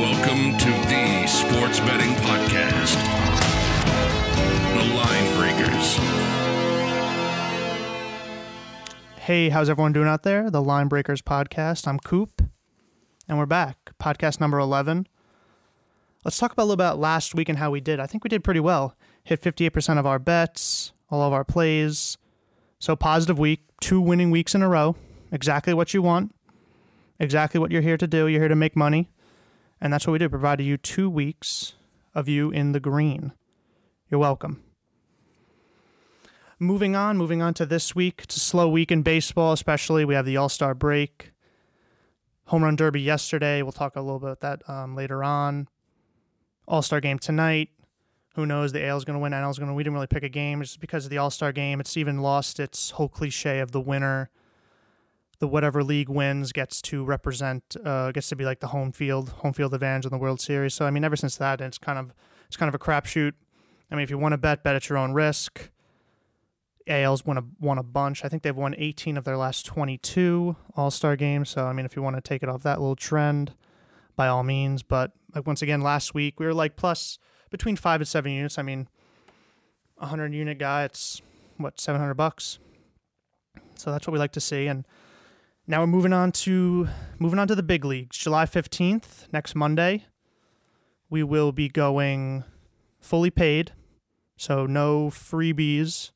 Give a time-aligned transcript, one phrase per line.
[0.00, 2.96] Welcome to the Sports Betting Podcast.
[4.72, 5.98] The Line Breakers.
[9.18, 10.48] Hey, how's everyone doing out there?
[10.50, 11.86] The Line Breakers podcast.
[11.86, 12.40] I'm Coop,
[13.28, 13.92] and we're back.
[14.00, 15.06] Podcast number 11.
[16.24, 18.00] Let's talk about a little about last week and how we did.
[18.00, 18.96] I think we did pretty well.
[19.22, 22.16] Hit 58% of our bets, all of our plays.
[22.78, 24.96] So, positive week, two winning weeks in a row.
[25.30, 26.34] Exactly what you want,
[27.18, 28.28] exactly what you're here to do.
[28.28, 29.10] You're here to make money.
[29.80, 30.30] And that's what we did.
[30.30, 31.74] Provided you two weeks
[32.14, 33.32] of you in the green.
[34.10, 34.62] You're welcome.
[36.58, 38.20] Moving on, moving on to this week.
[38.24, 40.04] It's a slow week in baseball, especially.
[40.04, 41.32] We have the All Star break.
[42.46, 43.62] Home run derby yesterday.
[43.62, 45.68] We'll talk a little bit about that um, later on.
[46.68, 47.70] All Star game tonight.
[48.34, 48.72] Who knows?
[48.72, 49.32] The AL's going to win.
[49.32, 49.74] NL's going to.
[49.74, 51.80] We didn't really pick a game just because of the All Star game.
[51.80, 54.28] It's even lost its whole cliche of the winner
[55.40, 59.30] the whatever league wins gets to represent uh, gets to be like the home field
[59.30, 60.74] home field advantage in the World Series.
[60.74, 62.14] So I mean, ever since that, it's kind of
[62.46, 63.32] it's kind of a crapshoot.
[63.90, 65.70] I mean, if you want to bet, bet at your own risk.
[66.86, 68.24] AL's won a won a bunch.
[68.24, 71.48] I think they've won 18 of their last 22 All Star games.
[71.48, 73.54] So I mean, if you want to take it off that little trend,
[74.16, 74.82] by all means.
[74.82, 77.18] But like once again, last week we were like plus
[77.50, 78.58] between five and seven units.
[78.58, 78.88] I mean,
[79.98, 81.22] a hundred unit guy, it's
[81.56, 82.58] what 700 bucks.
[83.76, 84.84] So that's what we like to see and.
[85.70, 86.88] Now we're moving on to
[87.20, 88.18] moving on to the big leagues.
[88.18, 90.06] July 15th, next Monday,
[91.08, 92.42] we will be going
[92.98, 93.70] fully paid.
[94.36, 96.10] So no freebies,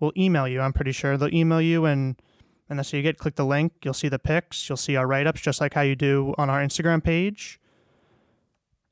[0.00, 0.60] will email you.
[0.60, 2.20] I'm pretty sure they'll email you and
[2.68, 3.18] and that's how you get.
[3.18, 3.72] Click the link.
[3.82, 4.68] You'll see the pics.
[4.68, 7.58] You'll see our write ups, just like how you do on our Instagram page.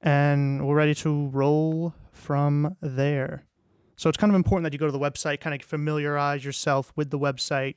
[0.00, 3.44] And we're ready to roll from there.
[3.96, 6.92] So it's kind of important that you go to the website, kind of familiarize yourself
[6.96, 7.76] with the website,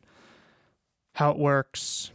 [1.16, 2.12] how it works.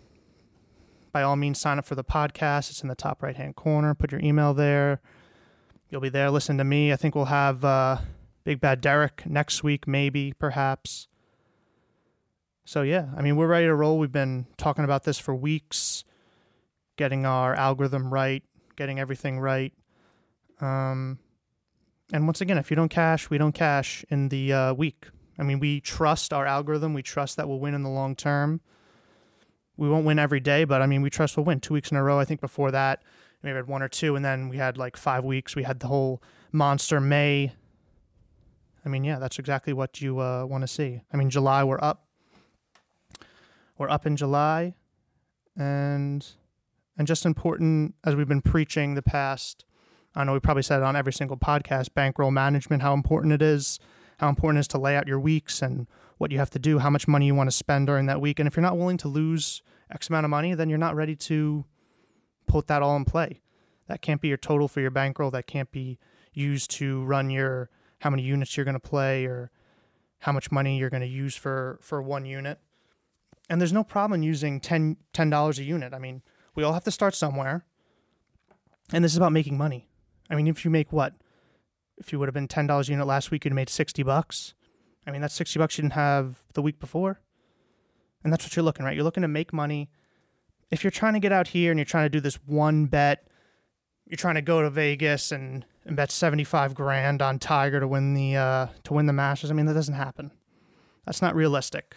[1.12, 2.70] By all means, sign up for the podcast.
[2.70, 3.94] It's in the top right hand corner.
[3.94, 5.00] Put your email there.
[5.90, 6.30] You'll be there.
[6.30, 6.92] Listen to me.
[6.92, 7.64] I think we'll have.
[7.64, 7.98] Uh,
[8.44, 11.08] Big Bad Derek next week, maybe, perhaps.
[12.66, 13.98] So, yeah, I mean, we're ready to roll.
[13.98, 16.04] We've been talking about this for weeks,
[16.96, 18.42] getting our algorithm right,
[18.76, 19.72] getting everything right.
[20.60, 21.18] Um,
[22.12, 25.06] and once again, if you don't cash, we don't cash in the uh, week.
[25.38, 26.94] I mean, we trust our algorithm.
[26.94, 28.60] We trust that we'll win in the long term.
[29.76, 31.96] We won't win every day, but I mean, we trust we'll win two weeks in
[31.96, 32.18] a row.
[32.18, 33.02] I think before that,
[33.42, 35.56] maybe had one or two, and then we had like five weeks.
[35.56, 36.22] We had the whole
[36.52, 37.52] monster May
[38.84, 41.02] I mean, yeah, that's exactly what you uh, want to see.
[41.12, 42.06] I mean, July we're up.
[43.78, 44.74] We're up in July,
[45.56, 46.24] and
[46.96, 49.64] and just important as we've been preaching the past.
[50.14, 51.92] I know we probably said it on every single podcast.
[51.94, 53.80] Bankroll management, how important it is,
[54.18, 56.78] how important it is to lay out your weeks and what you have to do,
[56.78, 58.96] how much money you want to spend during that week, and if you're not willing
[58.98, 61.64] to lose X amount of money, then you're not ready to
[62.46, 63.40] put that all in play.
[63.88, 65.30] That can't be your total for your bankroll.
[65.30, 65.98] That can't be
[66.32, 67.70] used to run your
[68.04, 69.50] how many units you're going to play or
[70.18, 72.58] how much money you're going to use for for one unit.
[73.48, 74.96] And there's no problem using 10
[75.30, 75.94] dollars a unit.
[75.94, 76.20] I mean,
[76.54, 77.64] we all have to start somewhere.
[78.92, 79.88] And this is about making money.
[80.28, 81.14] I mean, if you make what?
[81.96, 84.02] If you would have been ten dollars a unit last week, you'd have made sixty
[84.02, 84.52] bucks.
[85.06, 87.20] I mean, that's sixty bucks you didn't have the week before.
[88.22, 88.94] And that's what you're looking, right?
[88.94, 89.88] You're looking to make money.
[90.70, 93.26] If you're trying to get out here and you're trying to do this one bet,
[94.06, 98.14] you're trying to go to Vegas and and bet 75 grand on Tiger to win
[98.14, 99.50] the uh, to win the Masters.
[99.50, 100.30] I mean, that doesn't happen.
[101.04, 101.96] That's not realistic.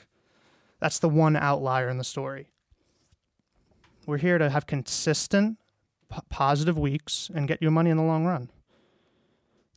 [0.80, 2.50] That's the one outlier in the story.
[4.06, 5.58] We're here to have consistent
[6.12, 8.50] p- positive weeks and get you money in the long run.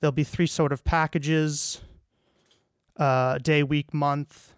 [0.01, 1.81] There'll be three sort of packages:
[2.97, 4.55] uh, day, week, month,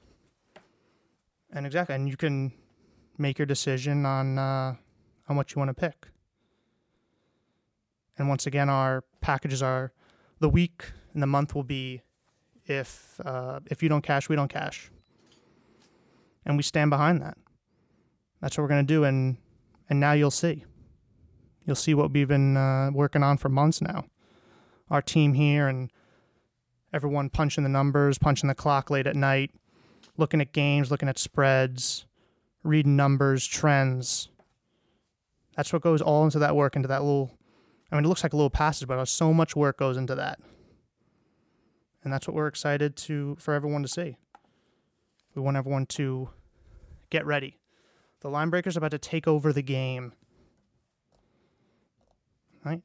[1.53, 2.53] and exactly, and you can
[3.19, 4.75] make your decision on uh,
[5.29, 6.09] on what you want to pick.
[8.19, 9.93] And once again, our packages are
[10.41, 10.85] the week
[11.15, 12.03] and the month will be
[12.67, 14.91] if uh, if you don't cash, we don't cash,
[16.45, 17.37] and we stand behind that.
[18.41, 19.37] That's what we're gonna do, and
[19.89, 20.65] and now you'll see.
[21.67, 24.05] You'll see what we've been uh, working on for months now.
[24.91, 25.91] Our team here and
[26.93, 29.53] everyone punching the numbers, punching the clock late at night,
[30.17, 32.05] looking at games, looking at spreads,
[32.65, 34.29] reading numbers, trends.
[35.57, 37.39] That's what goes all into that work, into that little
[37.93, 40.41] I mean, it looks like a little passage, but so much work goes into that.
[42.03, 44.17] And that's what we're excited to for everyone to see.
[45.35, 46.31] We want everyone to
[47.11, 47.59] get ready
[48.21, 50.13] The line breakers about to take over the game.
[52.65, 52.81] Right?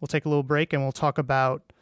[0.00, 1.72] We'll take a little break and we'll talk about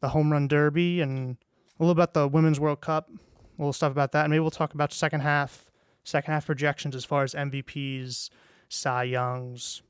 [0.00, 1.36] the home run derby and
[1.78, 4.24] a little about the Women's World Cup, a little stuff about that.
[4.24, 5.70] And maybe we'll talk about second half,
[6.04, 8.30] second half projections as far as MVPs,
[8.68, 9.82] Cy Youngs,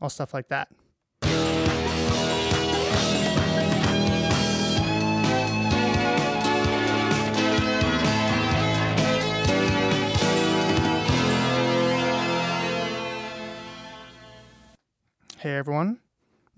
[0.00, 0.68] all stuff like that.
[15.38, 15.98] Hey everyone,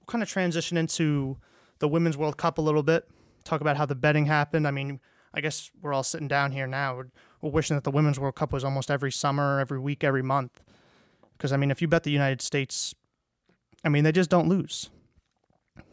[0.07, 1.39] Kind of transition into
[1.79, 3.09] the Women's World Cup a little bit
[3.45, 4.67] talk about how the betting happened.
[4.67, 5.01] I mean,
[5.33, 6.97] I guess we're all sitting down here now.
[6.97, 7.11] We're,
[7.41, 10.63] we're wishing that the Women's World Cup was almost every summer, every week, every month.
[11.37, 12.95] Because, I mean, if you bet the United States,
[13.85, 14.91] I mean, they just don't lose.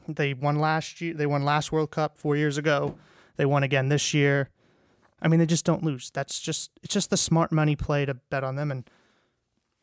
[0.07, 1.13] They won last year.
[1.13, 2.97] They won last World Cup four years ago.
[3.37, 4.49] They won again this year.
[5.21, 6.09] I mean, they just don't lose.
[6.11, 8.71] That's just it's just the smart money play to bet on them.
[8.71, 8.89] And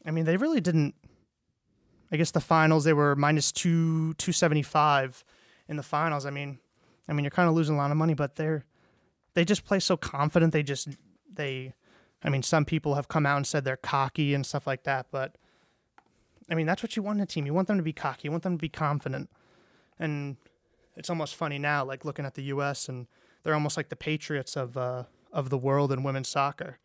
[0.04, 0.94] I mean, they really didn't.
[2.10, 5.24] I guess the finals they were minus two two seventy five
[5.68, 6.26] in the finals.
[6.26, 6.58] I mean,
[7.08, 8.64] I mean, you're kind of losing a lot of money, but they're
[9.34, 10.52] they just play so confident.
[10.52, 10.88] They just
[11.32, 11.74] they,
[12.22, 15.06] I mean, some people have come out and said they're cocky and stuff like that,
[15.10, 15.36] but
[16.50, 17.46] I mean, that's what you want in a team.
[17.46, 18.22] You want them to be cocky.
[18.24, 19.30] You want them to be confident,
[19.98, 20.36] and
[20.96, 22.88] it's almost funny now, like looking at the U.S.
[22.88, 23.06] and
[23.42, 26.78] they're almost like the Patriots of uh, of the world in women's soccer.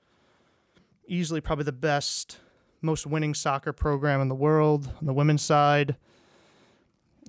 [1.07, 2.39] Easily, probably the best,
[2.83, 5.95] most winning soccer program in the world on the women's side.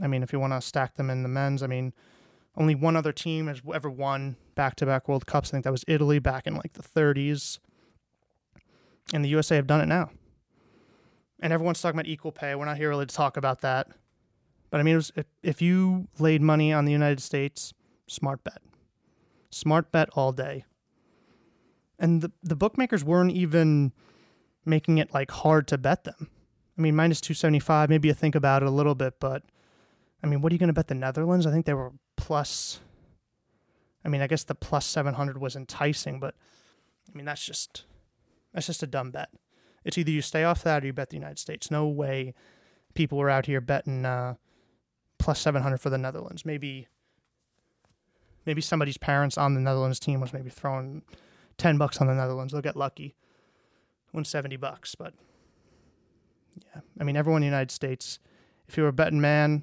[0.02, 1.92] I mean, if you want to stack them in the men's, I mean,
[2.56, 5.50] only one other team has ever won back to back World Cups.
[5.50, 7.58] I think that was Italy back in like the 30s.
[9.12, 10.10] And the USA have done it now.
[11.40, 12.54] And everyone's talking about equal pay.
[12.54, 13.88] We're not here really to talk about that.
[14.70, 17.74] But I mean, was, if, if you laid money on the United States,
[18.06, 18.62] smart bet.
[19.50, 20.64] Smart bet all day.
[21.98, 23.92] And the, the bookmakers weren't even
[24.64, 26.30] making it like hard to bet them.
[26.76, 29.42] I mean, minus 275, maybe you think about it a little bit, but
[30.22, 31.46] I mean, what are you going to bet the Netherlands?
[31.46, 32.80] I think they were plus.
[34.04, 36.34] I mean, I guess the plus 700 was enticing, but
[37.08, 37.84] I mean, that's just
[38.52, 39.30] that's just a dumb bet.
[39.84, 41.70] It's either you stay off that or you bet the United States.
[41.70, 42.34] No way
[42.94, 44.34] people were out here betting uh,
[45.18, 46.44] plus 700 for the Netherlands.
[46.44, 46.88] Maybe
[48.46, 51.02] maybe somebody's parents on the Netherlands team was maybe throwing
[51.58, 52.52] 10 bucks on the Netherlands.
[52.52, 53.14] They'll get lucky.
[54.14, 55.12] Win 70 bucks, but
[56.74, 56.82] yeah.
[57.00, 58.20] I mean, everyone in the United States,
[58.68, 59.62] if you're a betting man,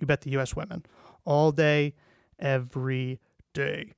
[0.00, 0.56] you bet the U.S.
[0.56, 0.84] women
[1.24, 1.94] all day,
[2.38, 3.20] every
[3.52, 3.92] day.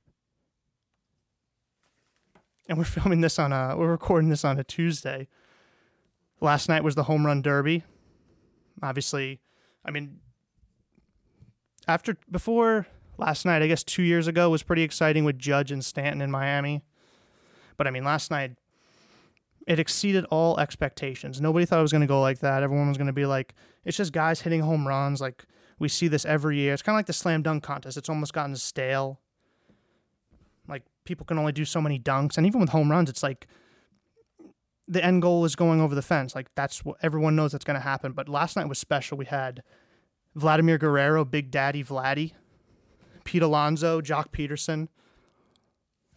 [2.67, 5.27] And we're filming this on a, we're recording this on a Tuesday.
[6.41, 7.83] Last night was the home run derby.
[8.83, 9.39] Obviously,
[9.85, 10.19] I mean,
[11.87, 15.83] after, before last night, I guess two years ago was pretty exciting with Judge and
[15.83, 16.83] Stanton in Miami.
[17.77, 18.51] But I mean, last night,
[19.69, 21.39] it exceeded all expectations.
[21.39, 22.63] Nobody thought it was going to go like that.
[22.63, 23.53] Everyone was going to be like,
[23.85, 25.21] it's just guys hitting home runs.
[25.21, 25.45] Like,
[25.77, 26.73] we see this every year.
[26.73, 27.95] It's kind of like the slam dunk contest.
[27.95, 29.19] It's almost gotten stale.
[30.67, 33.47] Like people can only do so many dunks, and even with home runs, it's like
[34.87, 36.33] the end goal is going over the fence.
[36.33, 38.11] Like that's what everyone knows that's going to happen.
[38.11, 39.17] But last night was special.
[39.17, 39.61] We had
[40.35, 42.33] Vladimir Guerrero, Big Daddy Vladdy,
[43.23, 44.87] Pete Alonso, Joc Pederson,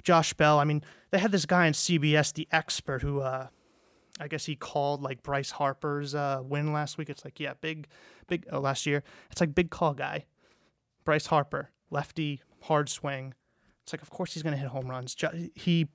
[0.02, 0.59] Josh Bell.
[0.59, 0.82] I mean,
[1.12, 3.49] they had this guy on CBS, the expert, who uh,
[4.19, 7.09] I guess he called like Bryce Harper's uh, win last week.
[7.09, 7.87] It's like, yeah, big,
[8.26, 9.04] big uh, last year.
[9.31, 10.25] It's like big call guy,
[11.04, 13.35] Bryce Harper, lefty, hard swing.
[13.85, 15.14] It's like, of course he's gonna hit home runs.
[15.54, 15.88] He,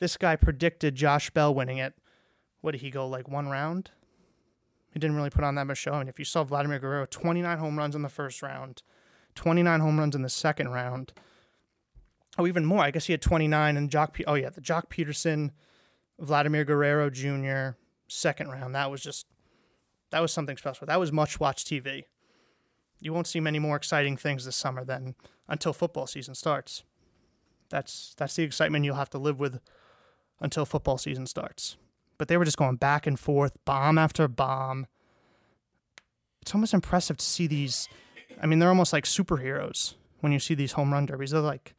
[0.00, 1.94] this guy predicted Josh Bell winning it.
[2.62, 3.90] What did he go like one round?
[4.92, 5.92] He didn't really put on that much show.
[5.92, 8.82] I mean, if you saw Vladimir Guerrero, 29 home runs in the first round,
[9.34, 11.12] 29 home runs in the second round.
[12.38, 12.82] Oh, even more.
[12.82, 14.12] I guess he had 29 and Joc.
[14.12, 15.50] Pe- oh yeah, the Joc Pederson,
[16.20, 17.76] Vladimir Guerrero Jr.
[18.06, 18.74] second round.
[18.76, 19.26] That was just
[20.10, 20.86] that was something special.
[20.86, 22.04] That was much watch TV.
[23.00, 25.16] You won't see many more exciting things this summer than
[25.48, 26.84] until football season starts.
[27.70, 29.60] That's that's the excitement you'll have to live with
[30.40, 31.76] until football season starts.
[32.18, 34.86] But they were just going back and forth, bomb after bomb.
[36.42, 37.88] It's almost impressive to see these.
[38.40, 41.32] I mean, they're almost like superheroes when you see these home run derbies.
[41.32, 41.74] They're like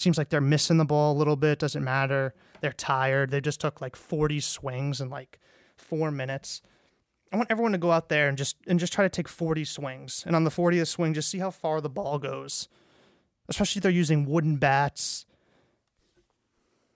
[0.00, 1.58] seems like they're missing the ball a little bit.
[1.58, 2.34] Doesn't matter.
[2.60, 3.30] They're tired.
[3.30, 5.38] They just took like 40 swings in like
[5.76, 6.62] four minutes.
[7.32, 9.64] I want everyone to go out there and just and just try to take 40
[9.64, 10.24] swings.
[10.26, 12.68] And on the 40th swing, just see how far the ball goes.
[13.48, 15.26] Especially if they're using wooden bats.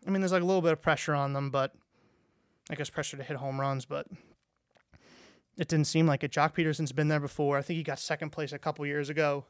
[0.07, 1.75] I mean, there's like a little bit of pressure on them, but
[2.71, 4.07] I guess pressure to hit home runs, but
[5.59, 6.33] it didn't seem like it.
[6.33, 7.59] Joc Pederson's been there before.
[7.59, 9.45] I think he got second place a couple years ago.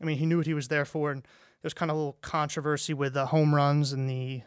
[0.00, 1.26] I mean, he knew what he was there for, and
[1.66, 4.40] there's kind of a little controversy with the home runs and the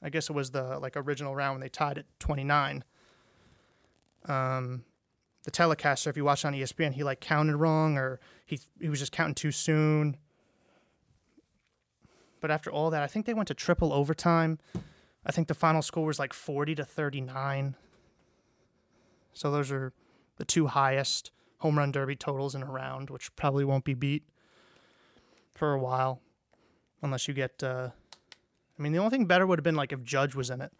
[0.00, 2.84] I guess it was the like original round when they tied at 29.
[4.26, 4.84] Um,
[5.42, 9.00] the telecaster, if you watch on ESPN, he like counted wrong or he he was
[9.00, 10.16] just counting too soon.
[12.40, 14.60] But after all that, I think they went to triple overtime.
[15.26, 17.74] I think the final score was like 40 to 39.
[19.32, 19.92] So those are
[20.36, 24.22] the two highest home run derby totals in a round, which probably won't be beat
[25.60, 26.22] for a while,
[27.02, 27.62] unless you get.
[27.62, 27.90] Uh,
[28.78, 30.72] I mean, the only thing better would have been like if Judge was in it,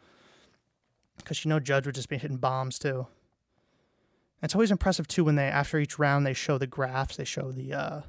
[1.18, 3.06] because you know Judge would just be hitting bombs too.
[4.42, 7.52] It's always impressive too when they after each round they show the graphs, they show
[7.52, 8.00] the uh,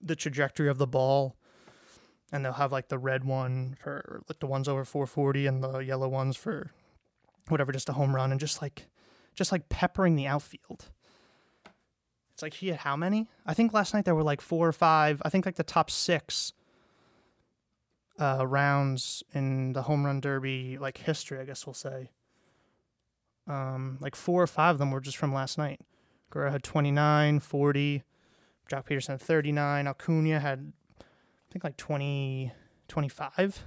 [0.00, 1.34] the trajectory of the ball,
[2.30, 5.78] and they'll have like the red one for like the ones over 440 and the
[5.80, 6.70] yellow ones for
[7.48, 8.86] whatever, just a home run, and just like
[9.34, 10.90] just like peppering the outfield.
[12.38, 13.26] It's like he had how many?
[13.44, 15.20] I think last night there were like four or five.
[15.24, 16.52] I think like the top six
[18.16, 21.40] uh, rounds in the home run derby like history.
[21.40, 22.10] I guess we'll say.
[23.48, 25.80] Um, like four or five of them were just from last night.
[26.30, 28.04] Guerrero had 29, 40.
[28.70, 29.88] Joc Pederson had 39.
[29.88, 31.04] Acuna had, I
[31.50, 32.52] think, like 20,
[32.86, 33.64] 25.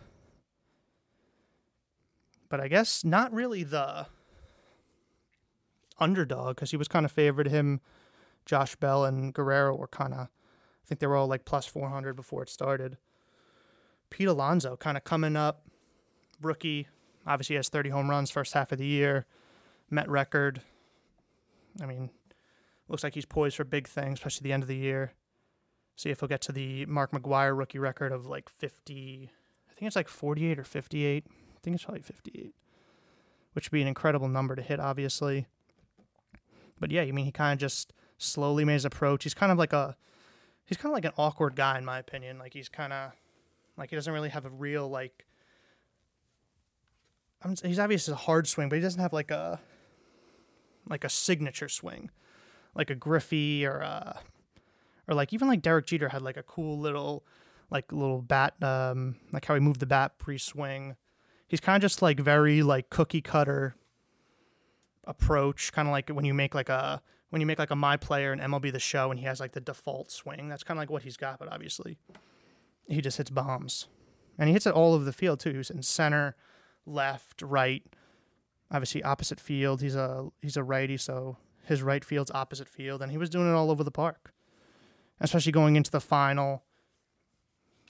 [2.48, 4.08] But I guess not really the
[6.00, 7.82] underdog because he was kind of favored him
[8.52, 12.18] Josh Bell and Guerrero were kind of, I think they were all like plus 400
[12.18, 12.98] before it started.
[14.10, 15.68] Pete Alonso kind of coming up,
[16.42, 16.90] rookie,
[17.26, 19.26] obviously has 30 home runs first half of the year,
[19.90, 20.62] Met record.
[21.82, 22.10] I mean,
[22.90, 25.14] looks like he's poised for big things, especially the end of the year.
[25.96, 29.32] See if he'll get to the Mark McGwire rookie record of like 50,
[29.70, 31.26] I think it's like 48 or 58.
[31.26, 32.54] I think it's probably 58,
[33.54, 35.48] which would be an incredible number to hit, obviously.
[36.82, 39.24] But yeah, I mean, he kind of just slowly made his approach.
[39.24, 39.96] He's kind of like a
[40.66, 42.38] he's kind of like an awkward guy in my opinion.
[42.38, 43.12] Like he's kind of
[43.78, 45.26] like he doesn't really have a real like.
[47.44, 49.60] I'm, he's obviously a hard swing, but he doesn't have like a
[50.88, 52.10] like a signature swing,
[52.76, 54.20] like a Griffey or a
[55.08, 57.24] or like even like Derek Jeter had like a cool little
[57.70, 60.96] like little bat um like how he moved the bat pre-swing.
[61.48, 63.76] He's kind of just like very like cookie cutter
[65.06, 67.02] approach, kind of like when you make like a
[67.32, 69.54] when you make like a my player and MLB the show and he has like
[69.54, 70.50] the default swing.
[70.50, 71.98] That's kind of like what he's got, but obviously
[72.88, 73.88] he just hits bombs.
[74.38, 75.54] And he hits it all over the field too.
[75.54, 76.36] He's in center,
[76.86, 77.84] left, right,
[78.70, 79.82] obviously opposite field.
[79.82, 83.50] He's a he's a righty, so his right field's opposite field, and he was doing
[83.50, 84.34] it all over the park.
[85.20, 86.64] Especially going into the final.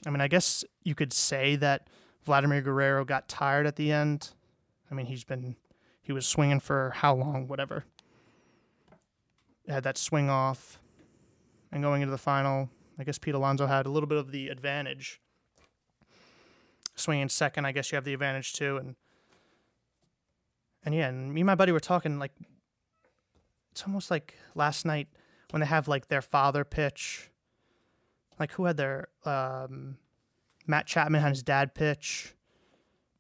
[0.06, 1.88] I mean, I guess you could say that
[2.26, 4.32] Vladimir Guerrero got tired at the end.
[4.90, 5.56] I mean, he's been
[6.02, 7.86] he was swinging for how long, whatever
[9.68, 10.80] had that swing off,
[11.72, 14.50] and going into the final, I guess Pete Alonso had a little bit of the
[14.50, 15.22] advantage.
[16.96, 18.96] Swinging second, I guess you have the advantage too, and
[20.84, 22.32] and yeah, and me and my buddy were talking like
[23.72, 25.08] it's almost like last night
[25.52, 27.30] when they have like their father pitch.
[28.40, 29.98] Like who had their um,
[30.68, 32.34] Matt Chapman had his dad pitch.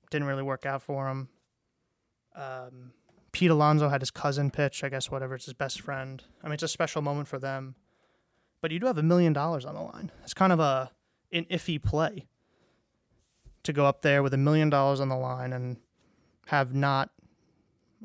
[0.09, 1.29] Didn't really work out for him.
[2.35, 2.91] Um,
[3.31, 6.23] Pete Alonso had his cousin pitch, I guess, whatever, it's his best friend.
[6.43, 7.75] I mean, it's a special moment for them.
[8.61, 10.11] But you do have a million dollars on the line.
[10.23, 10.91] It's kind of a
[11.31, 12.27] an iffy play
[13.63, 15.77] to go up there with a million dollars on the line and
[16.47, 17.09] have not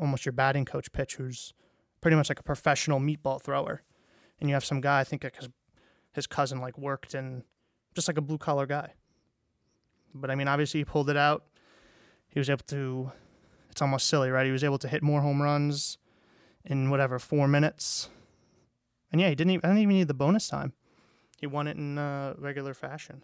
[0.01, 1.53] almost your batting coach pitch, who's
[2.01, 3.83] pretty much like a professional meatball thrower,
[4.41, 5.49] and you have some guy I think because
[6.13, 7.43] his cousin like worked in
[7.95, 8.93] just like a blue collar guy.
[10.15, 11.45] But I mean, obviously he pulled it out.
[12.29, 13.11] He was able to.
[13.77, 14.47] It's almost silly, right?
[14.47, 15.99] He was able to hit more home runs
[16.65, 18.09] in whatever four minutes.
[19.13, 19.51] And yeah, he didn't.
[19.51, 20.73] Even, I didn't even need the bonus time.
[21.39, 23.23] He won it in uh, regular fashion.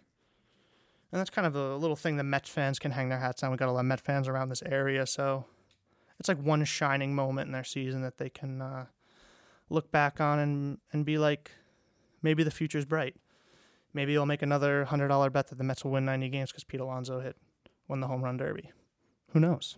[1.11, 3.49] And that's kind of a little thing that Mets fans can hang their hats on.
[3.49, 5.45] We got a lot of Mets fans around this area, so
[6.19, 8.85] it's like one shining moment in their season that they can uh,
[9.71, 11.49] look back on and and be like,
[12.21, 13.15] maybe the future's bright.
[13.91, 16.63] Maybe you'll make another hundred dollar bet that the Mets will win ninety games because
[16.63, 17.37] Pete Alonso hit
[17.87, 18.69] won the home run derby.
[19.31, 19.77] Who knows?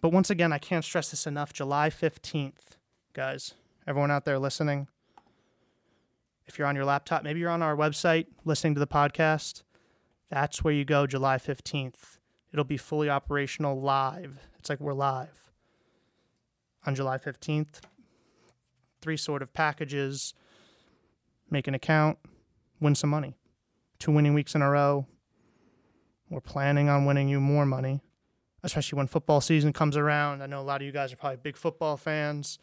[0.00, 1.52] But once again, I can't stress this enough.
[1.52, 2.76] July fifteenth,
[3.12, 3.54] guys.
[3.86, 4.86] Everyone out there listening,
[6.46, 9.62] if you're on your laptop, maybe you're on our website listening to the podcast.
[10.30, 12.18] That's where you go July 15th.
[12.52, 14.40] It'll be fully operational live.
[14.58, 15.50] It's like we're live
[16.86, 17.80] on July 15th.
[19.00, 20.34] Three sort of packages.
[21.50, 22.18] Make an account,
[22.80, 23.36] win some money.
[23.98, 25.06] Two winning weeks in a row.
[26.30, 28.02] We're planning on winning you more money,
[28.62, 30.42] especially when football season comes around.
[30.42, 32.58] I know a lot of you guys are probably big football fans.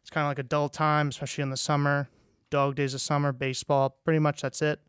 [0.00, 2.08] It's kind of like a dull time, especially in the summer.
[2.50, 4.80] Dog days of summer, baseball, pretty much that's it.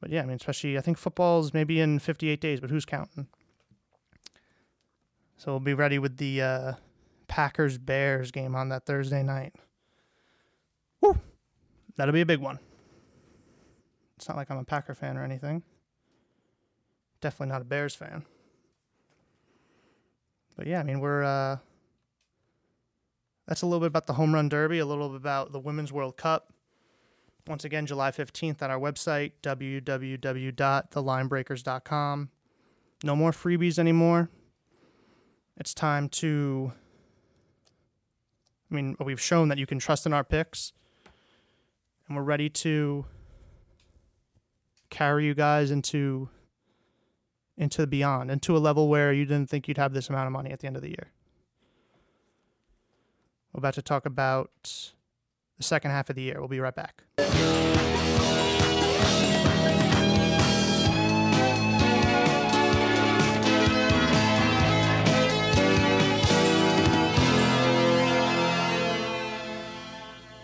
[0.00, 3.28] But yeah, I mean, especially I think football's maybe in 58 days, but who's counting?
[5.36, 6.72] So we'll be ready with the uh,
[7.28, 9.54] Packers Bears game on that Thursday night.
[11.00, 11.18] Woo!
[11.96, 12.58] That'll be a big one.
[14.16, 15.62] It's not like I'm a Packer fan or anything.
[17.20, 18.24] Definitely not a Bears fan.
[20.56, 21.22] But yeah, I mean, we're.
[21.22, 21.58] Uh,
[23.46, 25.92] that's a little bit about the home run derby, a little bit about the Women's
[25.92, 26.52] World Cup.
[27.46, 32.30] Once again, July 15th on our website, www.thelinebreakers.com.
[33.02, 34.30] No more freebies anymore.
[35.56, 36.72] It's time to.
[38.70, 40.72] I mean, we've shown that you can trust in our picks,
[42.06, 43.04] and we're ready to
[44.88, 46.30] carry you guys into
[47.56, 50.32] into the beyond, into a level where you didn't think you'd have this amount of
[50.32, 51.12] money at the end of the year.
[53.52, 54.92] We're about to talk about
[55.58, 56.36] the second half of the year.
[56.38, 57.02] We'll be right back.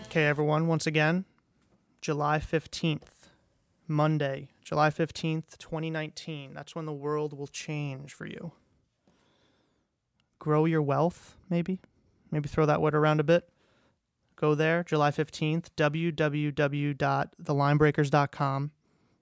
[0.05, 1.25] Okay, everyone, once again,
[2.01, 3.18] July 15th,
[3.89, 6.53] Monday, July 15th, 2019.
[6.53, 8.53] That's when the world will change for you.
[10.37, 11.81] Grow your wealth, maybe?
[12.31, 13.49] Maybe throw that word around a bit.
[14.35, 18.71] Go there, July 15th, www.thelinebreakers.com.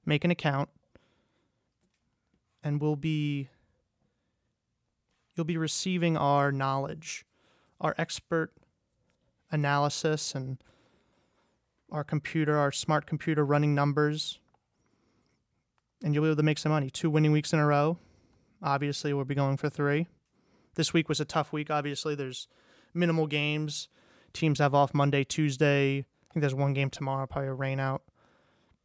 [0.06, 0.70] Make an account.
[2.64, 3.50] And we'll be
[5.36, 7.26] you'll be receiving our knowledge,
[7.80, 8.52] our expert
[9.52, 10.58] analysis and
[11.92, 14.40] our computer, our smart computer running numbers.
[16.04, 16.90] And you'll be able to make some money.
[16.90, 17.98] Two winning weeks in a row.
[18.62, 20.08] Obviously, we'll be going for three.
[20.76, 22.16] This week was a tough week, obviously.
[22.16, 22.48] There's
[22.94, 23.88] minimal games.
[24.34, 26.00] Teams have off Monday, Tuesday.
[26.00, 28.04] I think there's one game tomorrow, probably a rain out.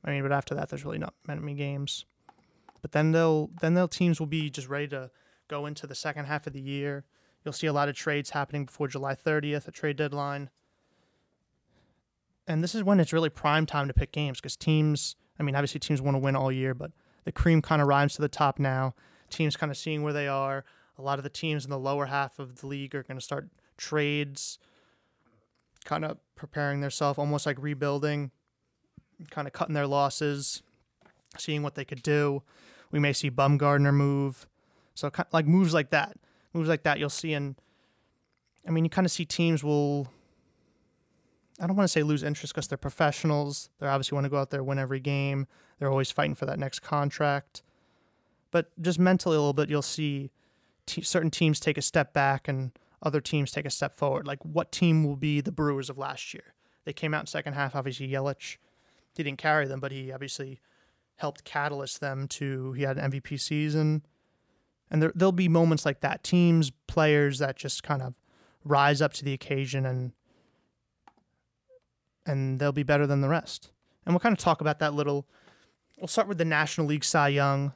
[0.05, 2.07] I mean, but after that, there's really not many games.
[2.81, 5.11] But then they'll then they'll teams will be just ready to
[5.49, 7.05] go into the second half of the year.
[7.45, 10.51] You'll see a lot of trades happening before July 30th, a trade deadline.
[12.47, 15.55] And this is when it's really prime time to pick games because teams, I mean,
[15.55, 16.91] obviously teams want to win all year, but
[17.25, 18.95] the cream kind of rises to the top now.
[19.31, 20.65] Teams kind of seeing where they are.
[20.99, 23.25] A lot of the teams in the lower half of the league are going to
[23.25, 24.59] start trades,
[25.85, 28.31] kind of preparing themselves, almost like rebuilding,
[29.31, 30.63] kind of cutting their losses,
[31.39, 32.43] seeing what they could do.
[32.91, 34.47] We may see Bumgarner move.
[34.95, 36.17] So, kind of like moves like that,
[36.53, 37.33] moves like that, you'll see.
[37.33, 37.57] And
[38.67, 40.09] I mean, you kind of see teams will.
[41.61, 43.71] I don't want to say lose interest because they're professionals.
[43.79, 45.47] They obviously want to go out there win every game.
[45.79, 47.63] They're always fighting for that next contract.
[48.51, 50.31] But just mentally a little bit, you'll see
[50.87, 54.27] t- certain teams take a step back and other teams take a step forward.
[54.27, 56.55] Like what team will be the Brewers of last year?
[56.85, 57.75] They came out in second half.
[57.77, 58.57] Obviously, Yelich
[59.17, 60.61] he didn't carry them, but he obviously
[61.17, 62.73] helped catalyst them to.
[62.73, 64.05] He had an MVP season,
[64.91, 66.25] and there there'll be moments like that.
[66.25, 68.15] Teams, players that just kind of
[68.65, 70.13] rise up to the occasion and
[72.27, 73.71] and they'll be better than the rest.
[74.05, 75.27] And we'll kind of talk about that little.
[75.99, 77.73] We'll start with the National League Cy Young.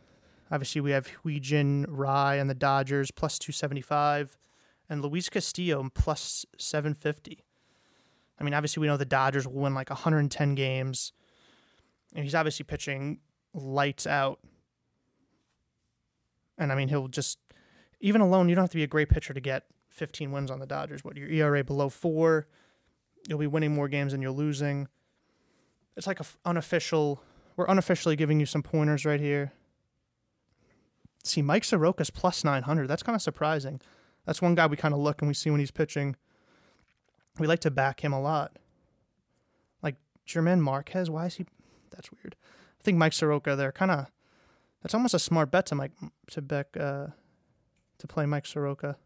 [0.51, 4.37] Obviously, we have Hyun-Jin Ryu and the Dodgers plus 275,
[4.89, 7.45] and Luis Castillo plus 750.
[8.39, 11.13] I mean, obviously, we know the Dodgers will win like 110 games,
[12.15, 13.19] and he's obviously pitching
[13.55, 14.41] lights out.
[16.59, 17.39] And I mean, he'll just,
[18.01, 20.61] even alone, you don't have to be a great pitcher to get 15 wins on
[20.61, 21.05] the Dodgers.
[21.05, 22.47] What, your ERA below four?
[23.29, 24.89] You'll be winning more games than you're losing.
[25.97, 27.23] It's like a f- unofficial,
[27.57, 29.53] we're unofficially giving you some pointers right here.
[31.25, 32.87] See, Mike Soroka's plus 900.
[32.87, 33.81] That's kind of surprising.
[34.27, 36.17] That's one guy we kind of look and we see when he's pitching.
[37.39, 38.59] We like to back him a lot.
[39.83, 41.47] Like German Marquez, why is he?
[41.91, 42.37] That's weird.
[42.81, 44.07] I think Mike Soroka, they're kind of.
[44.83, 45.93] That's almost a smart bet to Mike
[46.31, 47.09] to back uh,
[47.99, 48.97] to play Mike Soroka.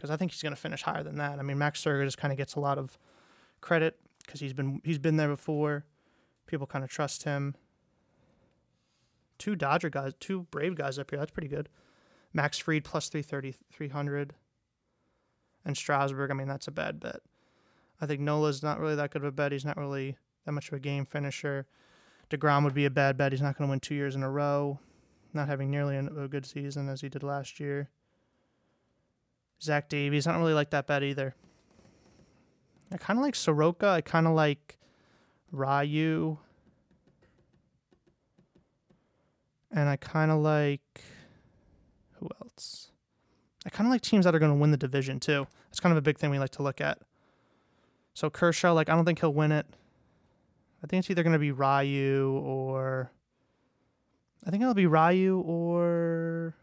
[0.00, 1.38] Because I think he's going to finish higher than that.
[1.38, 2.96] I mean, Max Soroka just kind of gets a lot of
[3.60, 5.84] credit because he's been he's been there before.
[6.46, 7.54] People kind of trust him.
[9.36, 11.18] Two Dodger guys, two Brave guys up here.
[11.18, 11.68] That's pretty good.
[12.32, 14.32] Max Fried plus 330, 300.
[15.66, 17.20] And Strasburg, I mean, that's a bad bet.
[18.00, 19.52] I think Nola's not really that good of a bet.
[19.52, 21.66] He's not really that much of a game finisher.
[22.30, 23.32] DeGrom would be a bad bet.
[23.32, 24.78] He's not going to win two years in a row,
[25.34, 27.90] not having nearly a good season as he did last year.
[29.62, 31.34] Zach Davies, I don't really like that bet either.
[32.92, 33.88] I kind of like Soroka.
[33.88, 34.78] I kind of like
[35.52, 36.38] Ryu.
[39.70, 41.02] And I kind of like
[42.18, 42.90] who else?
[43.64, 45.46] I kind of like teams that are going to win the division too.
[45.68, 46.98] That's kind of a big thing we like to look at.
[48.14, 49.66] So Kershaw, like I don't think he'll win it.
[50.82, 53.12] I think it's either going to be Ryu or
[54.46, 56.54] I think it'll be Ryu or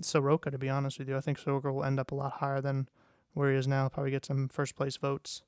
[0.00, 0.50] Soroka.
[0.50, 2.88] To be honest with you, I think Soroka will end up a lot higher than
[3.32, 3.88] where he is now.
[3.88, 5.42] Probably get some first place votes.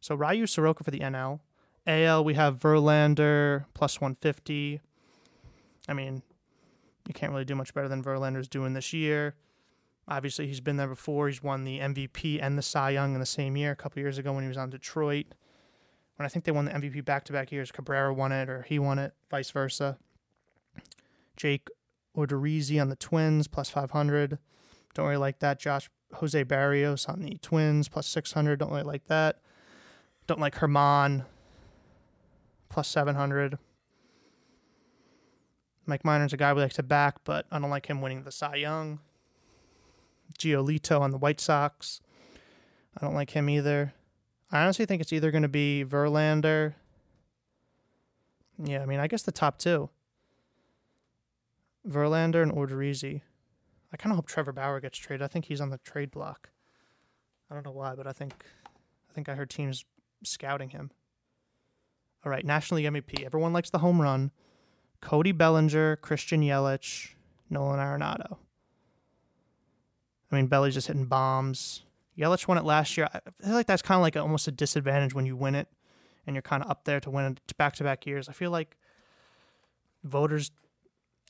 [0.00, 1.40] So Ryu Soroka for the NL.
[1.86, 4.80] AL we have Verlander plus 150.
[5.88, 6.22] I mean,
[7.06, 9.34] you can't really do much better than Verlander's doing this year.
[10.08, 11.28] Obviously, he's been there before.
[11.28, 14.18] He's won the MVP and the Cy Young in the same year a couple years
[14.18, 15.26] ago when he was on Detroit.
[16.16, 18.62] When I think they won the MVP back to back years, Cabrera won it or
[18.62, 19.98] he won it, vice versa.
[21.36, 21.68] Jake
[22.16, 24.38] Odorizzi on the Twins, plus 500.
[24.94, 25.58] Don't really like that.
[25.58, 28.58] Josh Jose Berrios on the Twins, plus 600.
[28.58, 29.40] Don't really like that.
[30.26, 31.24] Don't like Herman
[32.68, 33.58] plus 700.
[35.84, 38.32] Mike Minor's a guy we like to back, but I don't like him winning the
[38.32, 39.00] Cy Young.
[40.38, 42.00] Giolito on the White Sox.
[42.96, 43.92] I don't like him either.
[44.50, 46.74] I honestly think it's either going to be Verlander.
[48.62, 49.90] Yeah, I mean, I guess the top two.
[51.88, 53.22] Verlander and Odorizzi.
[53.92, 55.22] I kind of hope Trevor Bauer gets traded.
[55.22, 56.50] I think he's on the trade block.
[57.50, 58.44] I don't know why, but I think
[59.10, 59.84] I think I heard teams
[60.24, 60.90] scouting him.
[62.24, 63.24] All right, National League MVP.
[63.24, 64.30] Everyone likes the home run.
[65.00, 67.14] Cody Bellinger, Christian Yelich,
[67.50, 68.38] Nolan Arenado.
[70.30, 71.82] I mean, Belly's just hitting bombs.
[72.16, 73.08] Yelich won it last year.
[73.12, 75.68] I feel like that's kind of like almost a disadvantage when you win it
[76.26, 78.28] and you're kind of up there to win it back to back years.
[78.28, 78.76] I feel like
[80.04, 80.50] voters,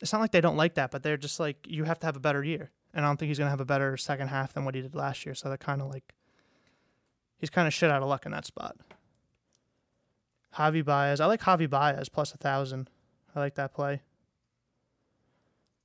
[0.03, 2.17] it's not like they don't like that, but they're just like, you have to have
[2.17, 2.73] a better year.
[2.93, 4.95] And I don't think he's to have a better second half than what he did
[4.95, 5.35] last year.
[5.35, 6.15] So they're kind of like,
[7.39, 8.77] he's kind of shit out of luck in that spot.
[10.57, 11.21] Javi Baez.
[11.21, 12.91] I like Javi Baez plus a thousand.
[13.35, 14.03] I like that play.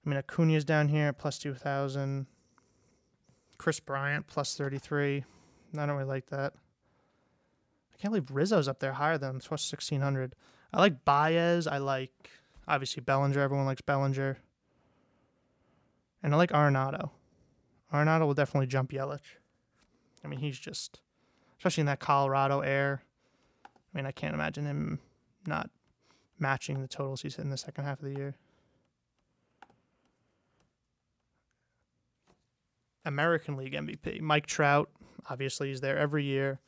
[0.05, 2.25] I mean, Acuna's down here plus 2,000.
[3.57, 5.23] Kris Bryant plus 33.
[5.77, 6.53] I don't really like that.
[7.93, 10.35] I can't believe Rizzo's up there higher than him, plus 1,600.
[10.73, 11.67] I like Baez.
[11.67, 12.31] I like,
[12.67, 13.39] obviously, Bellinger.
[13.39, 14.37] Everyone likes Bellinger.
[16.23, 17.11] And I like Arenado.
[17.93, 19.37] Arenado will definitely jump Yelich.
[20.23, 20.99] I mean, he's just,
[21.57, 23.03] especially in that Colorado air.
[23.65, 24.99] I mean, I can't imagine him
[25.45, 25.69] not
[26.39, 28.35] matching the totals he's hit in the second half of the year.
[33.05, 34.89] American League MVP, Mike Trout.
[35.29, 36.59] Obviously, he's there every year.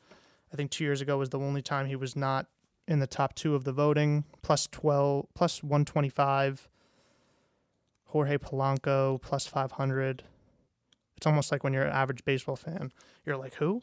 [0.52, 2.46] I think two years ago was the only time he was not
[2.90, 4.24] in the top two of the voting.
[4.42, 6.68] Plus twelve, plus one twenty five.
[8.06, 10.24] Jorge Polanco plus five hundred.
[11.16, 12.92] It's almost like when you're an average baseball fan,
[13.24, 13.82] you're like, who?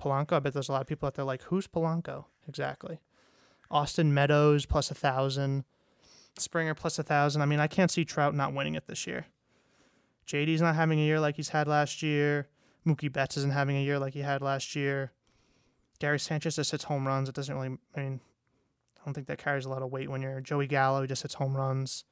[0.00, 0.32] Polanco.
[0.32, 3.00] I bet there's a lot of people out there like, who's Polanco exactly?
[3.70, 5.64] Austin Meadows plus a thousand.
[6.38, 7.42] Springer plus a thousand.
[7.42, 9.26] I mean, I can't see Trout not winning it this year.
[10.26, 12.48] JD's not having a year like he's had last year.
[12.86, 15.12] Mookie Betts isn't having a year like he had last year.
[16.02, 17.28] Gary Sanchez just hits home runs.
[17.28, 18.18] It doesn't really, I mean,
[19.00, 21.34] I don't think that carries a lot of weight when you're Joey Gallo, just hits
[21.34, 22.02] home runs.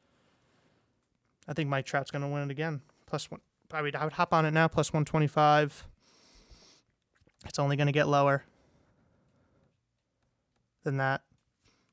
[1.48, 2.82] I think Mike Trout's going to win it again.
[3.06, 5.88] Plus one, I probably I would hop on it now, plus 125.
[7.46, 8.44] It's only going to get lower
[10.84, 11.22] than that.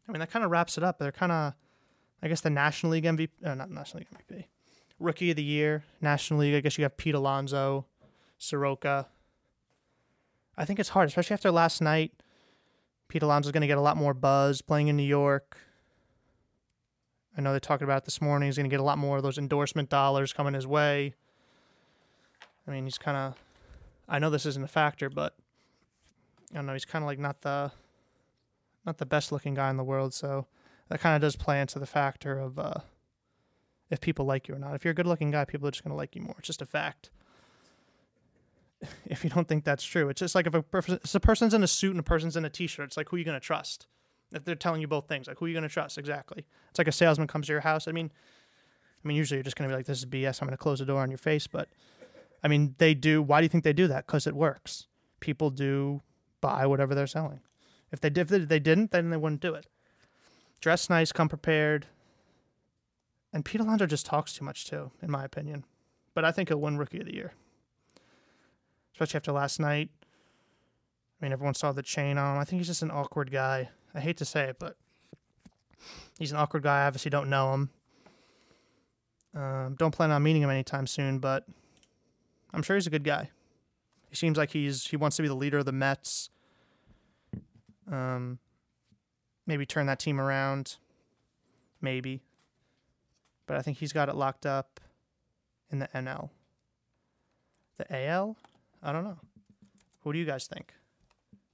[0.07, 0.99] I mean, that kind of wraps it up.
[0.99, 1.53] They're kind of,
[2.21, 4.45] I guess, the National League MVP, uh, not National League MVP,
[4.99, 6.53] Rookie of the Year, National League.
[6.53, 7.87] I guess you have Pete Alonso,
[8.37, 9.07] Soroka.
[10.57, 12.13] I think it's hard, especially after last night.
[13.09, 15.57] Pete Alonso's going to get a lot more buzz playing in New York.
[17.37, 18.47] I know they're talking about this morning.
[18.47, 21.13] He's going to get a lot more of those endorsement dollars coming his way.
[22.67, 23.35] I mean, he's kind of.
[24.09, 25.35] I know this isn't a factor, but
[26.51, 26.73] I don't know.
[26.73, 27.71] He's kind of like not the,
[28.85, 30.13] not the best looking guy in the world.
[30.13, 30.47] So
[30.89, 32.79] that kind of does play into the factor of uh,
[33.89, 34.75] if people like you or not.
[34.75, 36.35] If you're a good looking guy, people are just going to like you more.
[36.39, 37.11] It's just a fact.
[39.05, 41.63] If you don't think that's true, it's just like if a, if a person's in
[41.63, 43.45] a suit and a person's in a t-shirt, it's like who are you going to
[43.45, 43.87] trust?
[44.33, 45.97] If they're telling you both things, like who are you going to trust?
[45.97, 46.45] Exactly.
[46.69, 47.87] It's like a salesman comes to your house.
[47.87, 48.11] I mean,
[49.03, 50.41] I mean, usually you're just going to be like, "This is BS.
[50.41, 51.69] I'm going to close the door on your face." But
[52.43, 53.21] I mean, they do.
[53.21, 54.05] Why do you think they do that?
[54.05, 54.87] Because it works.
[55.21, 56.01] People do
[56.41, 57.39] buy whatever they're selling.
[57.91, 59.67] If they did, if they didn't, then they wouldn't do it.
[60.59, 61.87] Dress nice, come prepared.
[63.31, 65.63] And Pete Alonso just talks too much too, in my opinion.
[66.13, 67.33] But I think he'll win Rookie of the Year
[68.97, 69.91] especially after last night.
[71.21, 72.41] I mean, everyone saw the chain on him.
[72.41, 73.69] I think he's just an awkward guy.
[73.93, 74.75] I hate to say it, but
[76.17, 76.81] he's an awkward guy.
[76.81, 77.69] I obviously don't know him.
[79.35, 81.45] Um, don't plan on meeting him anytime soon, but
[82.51, 83.29] I'm sure he's a good guy.
[84.09, 86.31] He seems like he's he wants to be the leader of the Mets.
[87.91, 88.39] Um,
[89.45, 90.77] maybe turn that team around.
[91.81, 92.23] Maybe.
[93.45, 94.79] But I think he's got it locked up
[95.69, 96.31] in the NL.
[97.77, 98.37] The AL?
[98.81, 99.17] I don't know.
[100.03, 100.73] Who do you guys think?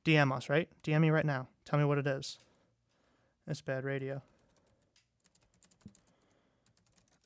[0.05, 0.69] DM us, right?
[0.83, 1.47] DM me right now.
[1.65, 2.39] Tell me what it is.
[3.47, 4.21] It's bad radio.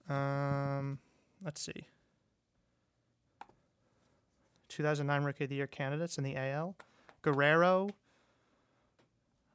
[0.09, 0.99] Um,
[1.43, 1.87] let's see.
[4.69, 6.75] 2009 Rookie of the Year candidates in the AL.
[7.21, 7.85] Guerrero.
[7.85, 7.93] Well,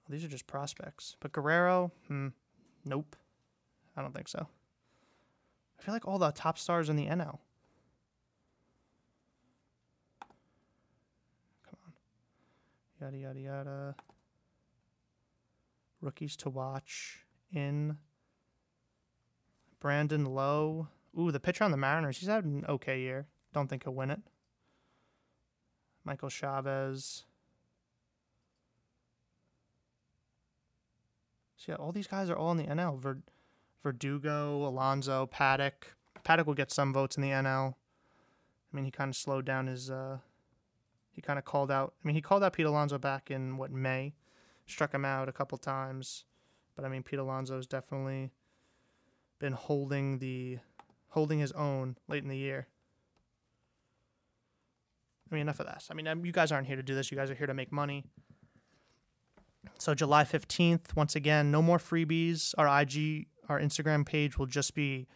[0.09, 1.17] these are just prospects.
[1.21, 2.29] But Guerrero, hmm,
[2.85, 3.17] nope.
[3.97, 4.49] I don't think so.
[5.79, 7.39] I feel like all the top stars in the NL.
[13.03, 13.95] Yada, yada, yada.
[16.01, 17.19] Rookies to watch
[17.53, 17.97] in
[19.81, 20.87] Brandon Lowe.
[21.19, 22.19] Ooh, the pitcher on the Mariners.
[22.19, 23.27] He's had an okay year.
[23.53, 24.21] Don't think he'll win it.
[26.05, 27.25] Michael Chavis.
[31.57, 33.01] So yeah, all these guys are all in the NL.
[33.01, 33.25] Ver-
[33.83, 35.73] Verdugo, Alonso, Paddack.
[36.25, 37.75] Paddack will get some votes in the NL.
[37.75, 40.19] I mean, he kind of slowed down his uh,
[41.13, 41.95] he kind of called out.
[42.03, 44.15] I mean, he called out Pete Alonso back in what May,
[44.67, 46.25] struck him out a couple times,
[46.75, 48.31] but I mean, Pete Alonso's definitely
[49.39, 50.59] been holding the
[51.09, 52.67] holding his own late in the year.
[55.31, 55.89] I mean, enough of this.
[55.91, 57.11] I mean, um, you guys aren't here to do this.
[57.11, 58.05] You guys are here to make money.
[59.79, 62.55] So July 15th, once again, no more freebies.
[62.59, 65.07] Our IG, our Instagram page will just be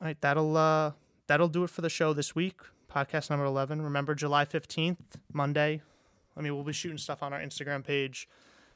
[0.00, 0.92] All right, that'll uh,
[1.26, 2.60] that'll do it for the show this week.
[2.90, 3.82] Podcast number eleven.
[3.82, 5.82] Remember, July fifteenth, Monday,
[6.38, 8.28] I mean, we'll be shooting stuff on our Instagram page,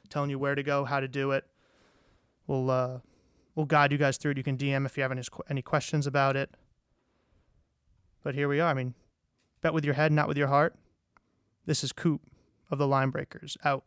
[0.09, 1.45] telling you where to go, how to do it.
[2.45, 2.99] We'll uh,
[3.55, 4.37] we'll guide you guys through it.
[4.37, 6.55] You can DM if you have any any questions about it.
[8.21, 8.69] But here we are.
[8.69, 8.93] I mean,
[9.61, 10.75] bet with your head, not with your heart.
[11.65, 12.21] This is Coop
[12.69, 13.85] of the Line Breakers out.